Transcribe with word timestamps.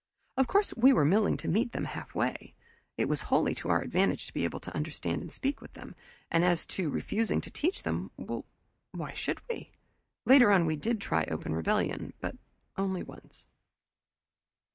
Of 0.35 0.47
course, 0.47 0.73
we 0.75 0.91
were 0.93 1.07
willing 1.07 1.37
to 1.37 1.47
meet 1.47 1.73
them 1.73 1.85
halfway. 1.85 2.55
It 2.97 3.05
was 3.07 3.21
wholly 3.29 3.53
to 3.53 3.69
our 3.69 3.83
advantage 3.83 4.25
to 4.25 4.33
be 4.33 4.45
able 4.45 4.59
to 4.61 4.73
understand 4.75 5.21
and 5.21 5.31
speak 5.31 5.61
with 5.61 5.73
them, 5.75 5.93
and 6.31 6.43
as 6.43 6.65
to 6.73 6.89
refusing 6.89 7.39
to 7.41 7.51
teach 7.51 7.83
them 7.83 8.09
why 8.93 9.13
should 9.13 9.47
we? 9.47 9.69
Later 10.25 10.51
on 10.51 10.65
we 10.65 10.75
did 10.75 11.01
try 11.01 11.25
open 11.25 11.53
rebellion, 11.53 12.13
but 12.19 12.35
only 12.79 13.03
once. 13.03 13.45